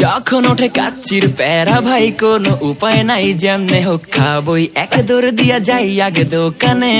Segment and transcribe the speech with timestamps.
[0.00, 6.00] যখন ওঠে কাচ্চির প্যারা ভাই কোন উপায় নাই যেমনে হোক খাবই। এক দৌড় দিয়া যাই
[6.00, 6.96] আগে দোকানে।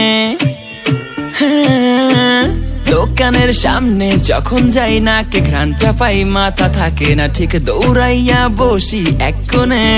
[1.38, 2.42] হ্যাঁ,
[2.90, 9.36] দোকানের সামনে যখন যাই না কে ঘ্রানটা পাই মাথা থাকে না ঠিক দৌড়াইয়া বসি এক
[9.52, 9.88] কোণে।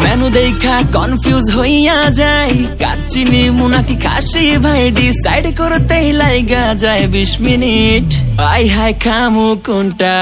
[0.00, 7.32] মেনু দেখা কনফিউজ হইয়া যাই কাচ্চি নিমু নাকি খাসি ভাই ডিসাইড করতেই লাইগা যায় বিশ
[7.40, 8.08] মিনিট।
[8.52, 10.16] আই হাই খামু কোনটা?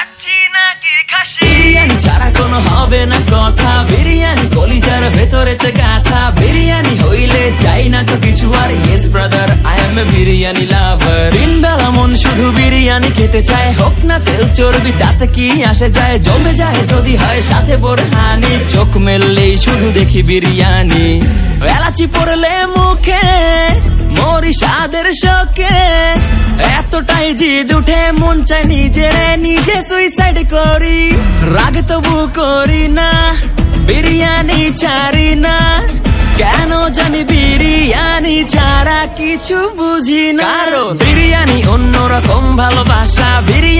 [0.00, 1.40] নিমু নাকি খাসি?
[1.40, 8.14] বিরিয়ানি ছাড়া কোনো হবে না কথা। বিরিয়ানি কলিজার ভেতরেতে গাথা। বিরিয়ানি হইলে চাই না তো
[8.22, 13.42] কিছু আর। Yes brother I am a biryani lover দিন বেলা মন শুধু বিরিয়ানি খেতে
[13.42, 16.18] চায়। হোক না তেল চর্বি, তাতে কি আসে যায়?
[16.18, 21.20] জমে যায় যদি হয় সাথে বড় হানি চোখ মেললেই শুধু দেখি বিরিয়ানি।
[21.76, 23.24] এলাচি পড়লে মুখে
[24.18, 25.76] মরি স্বাদের শোকে।
[26.78, 31.00] এতটাই জিদ উঠে মন চাই নিজে নিজে সুইসাইড করি।
[31.54, 33.10] রাগ তবু করি না
[33.86, 35.56] বিরিয়ানি ছাড়ি না।
[36.36, 40.50] কেন জানি বিরিয়ানি ছাড়া কিছু বুঝি না।
[40.98, 43.75] বিরিয়ানি অন্যরকম ভালোবাসা বিরিয়ানি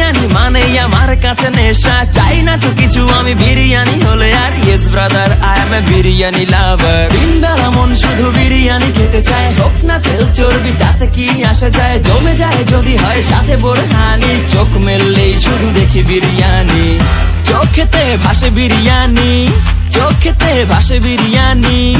[5.76, 11.06] এ বিরিয়ানি লাভার। দিন বেলা মন শুধু বিরিয়ানি খেতে চায়। হোক না তেল চর্বি, তাতে
[11.06, 12.02] কি আসা যায়?
[12.02, 16.98] জমে যায় যদি হয় সাথে বোর হানি চোখ মেললেই শুধু দেখি বিরিয়ানি।
[17.44, 19.48] চোখেতে ভাসে বিরিয়ানি।
[19.90, 21.96] চোখেতে ভাসে বিরিয়ানি।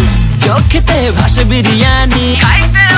[0.46, 2.95] চোখেতে ভাসে বিরিয়ানি। খাইতে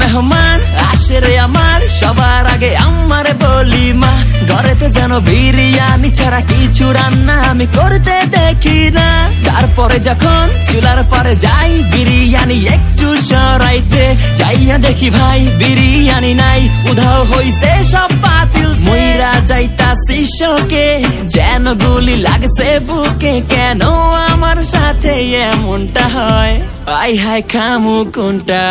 [0.00, 0.58] মেহমান
[0.90, 4.12] আসে রে আমার, সবার আগে আমার বলি মা,
[4.50, 9.08] ঘরেতে যেন বিরিয়ানি ছাড়া কিছু রান্না আমি করতে দেখি না।
[9.46, 14.04] তারপরে যখন চুলার পরে যাই, বিরিয়ানি একটু সরাইতে,
[14.38, 20.86] যাইয়া দেখি ভাই বিরিয়ানি নাই, উধাও হইছে সব পাতিল মইরা যাইতা শিশকে
[21.34, 23.80] যেন গুলি লাগছে বুকে, কেন
[24.32, 25.12] আমার সাথে
[25.50, 26.54] এমনটা হয়?
[27.02, 28.64] আই হাই খামু কোনটা?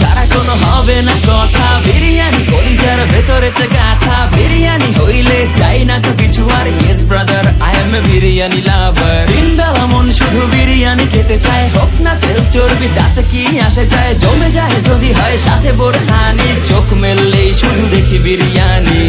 [0.00, 6.42] ছাড়া কোনো হবে না কথা। বিরিয়ানি কলিজার ভেতরেতে গাথা। বিরিয়ানি হইলে চাই না তো কিছু
[6.58, 9.48] আর। Yes brother I am a biryani lover দিন
[9.92, 14.12] মন শুধু বিরিয়ানি খেতে চায়। হোক না তেল চর্বি, তাতে কি আসে যায়?
[14.22, 19.04] জমে যায় যদি হয় সাথে বোর হানি চোখ মেললেই শুধু দেখি বিরিয়ানি।